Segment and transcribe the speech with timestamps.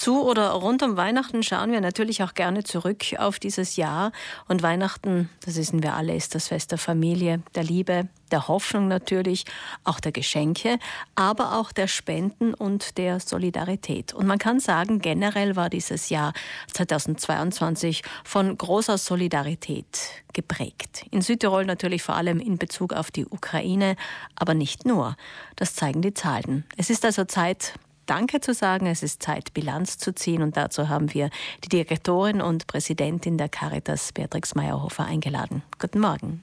[0.00, 4.12] Zu oder rund um Weihnachten schauen wir natürlich auch gerne zurück auf dieses Jahr.
[4.48, 8.88] Und Weihnachten, das wissen wir alle, ist das Fest der Familie, der Liebe, der Hoffnung
[8.88, 9.44] natürlich,
[9.84, 10.78] auch der Geschenke,
[11.16, 14.14] aber auch der Spenden und der Solidarität.
[14.14, 16.32] Und man kann sagen, generell war dieses Jahr
[16.72, 21.04] 2022 von großer Solidarität geprägt.
[21.10, 23.96] In Südtirol natürlich vor allem in Bezug auf die Ukraine,
[24.34, 25.18] aber nicht nur.
[25.56, 26.64] Das zeigen die Zahlen.
[26.78, 27.74] Es ist also Zeit,
[28.10, 28.86] Danke zu sagen.
[28.86, 30.42] Es ist Zeit, Bilanz zu ziehen.
[30.42, 31.30] Und dazu haben wir
[31.62, 35.62] die Direktorin und Präsidentin der Caritas, Beatrix Meyerhofer, eingeladen.
[35.78, 36.42] Guten Morgen.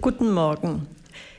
[0.00, 0.88] Guten Morgen.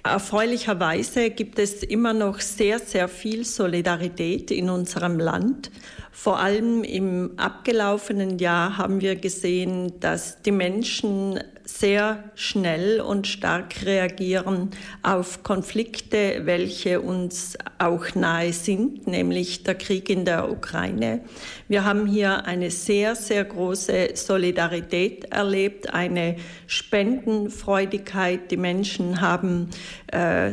[0.03, 5.71] Erfreulicherweise gibt es immer noch sehr, sehr viel Solidarität in unserem Land.
[6.11, 13.85] Vor allem im abgelaufenen Jahr haben wir gesehen, dass die Menschen sehr schnell und stark
[13.85, 21.21] reagieren auf Konflikte, welche uns auch nahe sind, nämlich der Krieg in der Ukraine.
[21.67, 26.35] Wir haben hier eine sehr, sehr große Solidarität erlebt, eine
[26.67, 28.51] Spendenfreudigkeit.
[28.51, 29.62] Die Menschen haben
[30.07, 30.51] äh,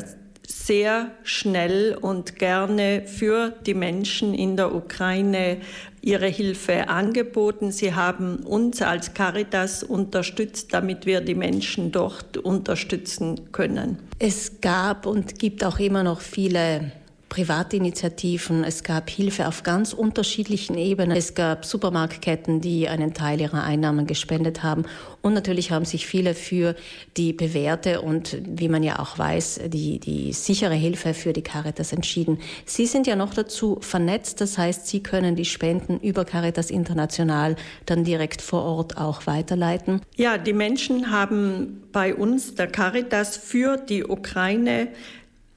[0.51, 5.59] sehr schnell und gerne für die Menschen in der Ukraine
[6.03, 7.73] ihre Hilfe angeboten.
[7.73, 13.99] Sie haben uns als Caritas unterstützt, damit wir die Menschen dort unterstützen können.
[14.19, 16.93] Es gab und gibt auch immer noch viele
[17.31, 21.17] Privatinitiativen, es gab Hilfe auf ganz unterschiedlichen Ebenen.
[21.17, 24.85] Es gab Supermarktketten, die einen Teil ihrer Einnahmen gespendet haben.
[25.23, 26.75] Und natürlich haben sich viele für
[27.17, 31.93] die bewährte und, wie man ja auch weiß, die, die sichere Hilfe für die Caritas
[31.93, 32.41] entschieden.
[32.65, 37.55] Sie sind ja noch dazu vernetzt, das heißt, Sie können die Spenden über Caritas International
[37.87, 40.01] dann direkt vor Ort auch weiterleiten.
[40.17, 44.89] Ja, die Menschen haben bei uns, der Caritas, für die Ukraine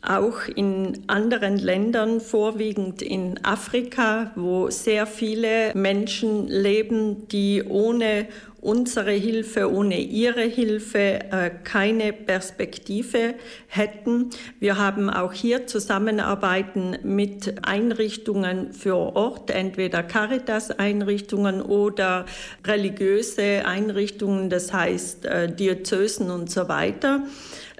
[0.00, 8.28] auch in anderen Ländern, vorwiegend in Afrika, wo sehr viele Menschen leben, die ohne
[8.66, 13.34] unsere Hilfe, ohne ihre Hilfe äh, keine Perspektive
[13.68, 14.30] hätten.
[14.58, 22.26] Wir haben auch hier Zusammenarbeiten mit Einrichtungen für Ort, entweder Caritas-Einrichtungen oder
[22.66, 27.22] religiöse Einrichtungen, das heißt äh, Diözesen und so weiter.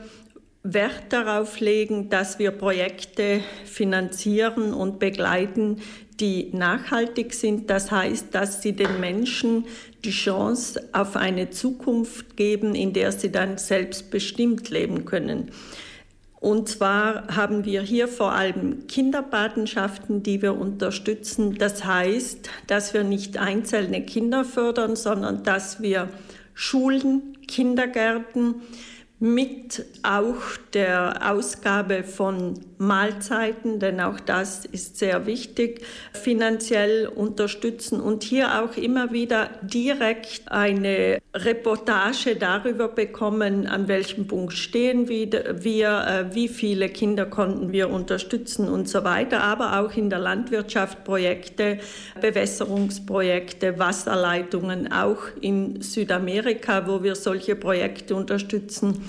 [0.63, 5.81] Wert darauf legen, dass wir Projekte finanzieren und begleiten,
[6.19, 7.69] die nachhaltig sind.
[7.69, 9.65] Das heißt, dass sie den Menschen
[10.03, 15.51] die Chance auf eine Zukunft geben, in der sie dann selbstbestimmt leben können.
[16.45, 21.57] Und zwar haben wir hier vor allem Kinderpatenschaften, die wir unterstützen.
[21.57, 26.07] Das heißt, dass wir nicht einzelne Kinder fördern, sondern dass wir
[26.53, 28.61] Schulen, Kindergärten,
[29.19, 30.35] mit auch
[30.73, 35.81] der Ausgabe von Mahlzeiten, denn auch das ist sehr wichtig,
[36.11, 44.51] finanziell unterstützen und hier auch immer wieder direkt eine Reportage darüber bekommen, an welchem Punkt
[44.51, 50.09] stehen wir, äh, wie viele Kinder konnten wir unterstützen und so weiter, aber auch in
[50.09, 51.79] der Landwirtschaft Projekte,
[52.19, 59.04] Bewässerungsprojekte, Wasserleitungen, auch in Südamerika, wo wir solche Projekte unterstützen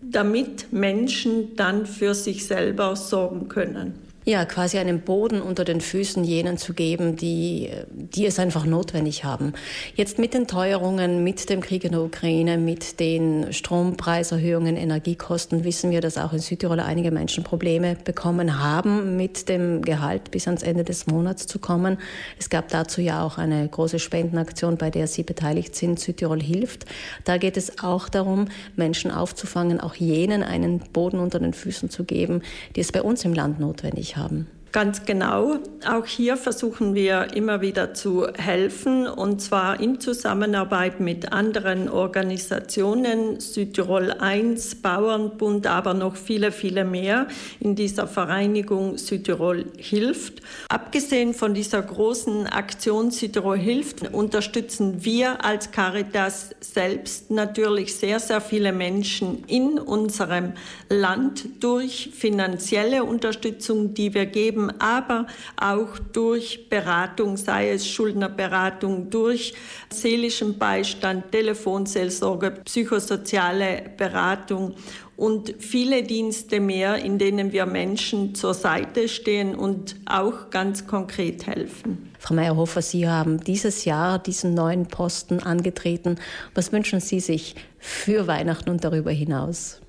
[0.00, 6.22] damit Menschen dann für sich selber sorgen können ja, quasi einen Boden unter den Füßen
[6.22, 9.54] jenen zu geben, die, die es einfach notwendig haben.
[9.94, 15.90] Jetzt mit den Teuerungen, mit dem Krieg in der Ukraine, mit den Strompreiserhöhungen, Energiekosten wissen
[15.90, 20.62] wir, dass auch in Südtirol einige Menschen Probleme bekommen haben, mit dem Gehalt bis ans
[20.62, 21.96] Ende des Monats zu kommen.
[22.38, 25.98] Es gab dazu ja auch eine große Spendenaktion, bei der Sie beteiligt sind.
[25.98, 26.84] Südtirol hilft.
[27.24, 32.04] Da geht es auch darum, Menschen aufzufangen, auch jenen einen Boden unter den Füßen zu
[32.04, 32.42] geben,
[32.76, 34.57] die es bei uns im Land notwendig haben haben.
[34.78, 35.56] Ganz genau.
[35.88, 43.40] Auch hier versuchen wir immer wieder zu helfen und zwar in Zusammenarbeit mit anderen Organisationen,
[43.40, 47.26] Südtirol 1, Bauernbund, aber noch viele, viele mehr
[47.58, 50.42] in dieser Vereinigung Südtirol hilft.
[50.68, 58.40] Abgesehen von dieser großen Aktion Südtirol hilft, unterstützen wir als Caritas selbst natürlich sehr, sehr
[58.40, 60.52] viele Menschen in unserem
[60.88, 65.26] Land durch finanzielle Unterstützung, die wir geben aber
[65.56, 69.54] auch durch Beratung, sei es Schuldnerberatung, durch
[69.90, 74.74] seelischen Beistand, Telefonseelsorge, psychosoziale Beratung
[75.16, 81.46] und viele Dienste mehr, in denen wir Menschen zur Seite stehen und auch ganz konkret
[81.46, 82.12] helfen.
[82.20, 86.16] Frau Meyerhofer, Sie haben dieses Jahr diesen neuen Posten angetreten.
[86.54, 89.80] Was wünschen Sie sich für Weihnachten und darüber hinaus?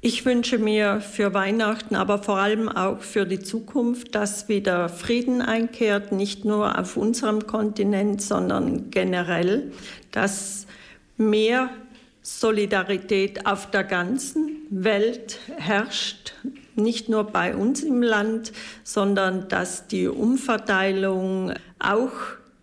[0.00, 5.42] Ich wünsche mir für Weihnachten, aber vor allem auch für die Zukunft, dass wieder Frieden
[5.42, 9.72] einkehrt, nicht nur auf unserem Kontinent, sondern generell,
[10.12, 10.68] dass
[11.16, 11.70] mehr
[12.22, 16.32] Solidarität auf der ganzen Welt herrscht,
[16.76, 18.52] nicht nur bei uns im Land,
[18.84, 22.12] sondern dass die Umverteilung auch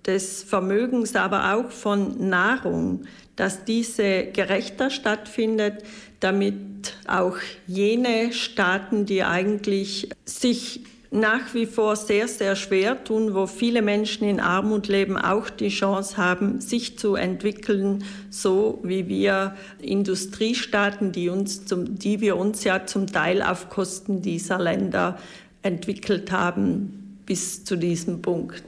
[0.05, 3.03] des Vermögens, aber auch von Nahrung,
[3.35, 5.83] dass diese gerechter stattfindet,
[6.25, 7.37] damit auch
[7.67, 10.81] jene Staaten, die eigentlich sich
[11.11, 15.69] nach wie vor sehr, sehr schwer tun, wo viele Menschen in Armut leben, auch die
[15.69, 22.63] Chance haben, sich zu entwickeln, so wie wir Industriestaaten, die, uns zum, die wir uns
[22.63, 25.17] ja zum Teil auf Kosten dieser Länder
[25.61, 28.63] entwickelt haben, bis zu diesem Punkt.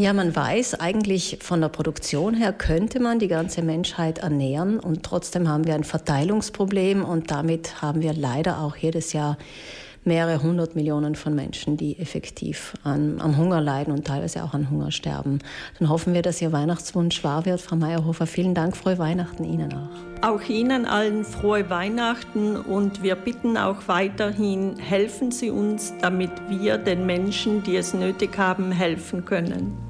[0.00, 5.02] Ja, man weiß eigentlich von der Produktion her könnte man die ganze Menschheit ernähren und
[5.02, 9.36] trotzdem haben wir ein Verteilungsproblem und damit haben wir leider auch jedes Jahr
[10.04, 14.70] mehrere hundert Millionen von Menschen, die effektiv an, am Hunger leiden und teilweise auch an
[14.70, 15.40] Hunger sterben.
[15.80, 18.28] Dann hoffen wir, dass Ihr Weihnachtswunsch wahr wird, Frau Meyerhofer.
[18.28, 20.28] Vielen Dank, frohe Weihnachten Ihnen auch.
[20.28, 26.78] Auch Ihnen allen frohe Weihnachten und wir bitten auch weiterhin, helfen Sie uns, damit wir
[26.78, 29.87] den Menschen, die es nötig haben, helfen können.